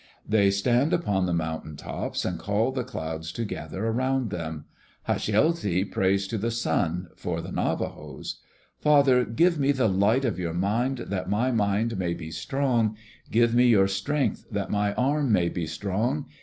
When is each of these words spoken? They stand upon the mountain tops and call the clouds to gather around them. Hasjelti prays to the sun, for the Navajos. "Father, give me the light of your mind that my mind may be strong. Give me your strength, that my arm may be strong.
They 0.27 0.49
stand 0.49 0.93
upon 0.93 1.27
the 1.27 1.31
mountain 1.35 1.75
tops 1.75 2.25
and 2.25 2.39
call 2.39 2.71
the 2.71 2.83
clouds 2.83 3.31
to 3.33 3.45
gather 3.45 3.85
around 3.85 4.31
them. 4.31 4.65
Hasjelti 5.07 5.85
prays 5.91 6.27
to 6.29 6.39
the 6.39 6.49
sun, 6.49 7.09
for 7.15 7.39
the 7.39 7.51
Navajos. 7.51 8.41
"Father, 8.79 9.23
give 9.23 9.59
me 9.59 9.71
the 9.71 9.87
light 9.89 10.25
of 10.25 10.39
your 10.39 10.55
mind 10.55 10.97
that 11.09 11.29
my 11.29 11.51
mind 11.51 11.99
may 11.99 12.15
be 12.15 12.31
strong. 12.31 12.97
Give 13.29 13.53
me 13.53 13.67
your 13.67 13.87
strength, 13.87 14.47
that 14.49 14.71
my 14.71 14.95
arm 14.95 15.31
may 15.31 15.49
be 15.49 15.67
strong. 15.67 16.25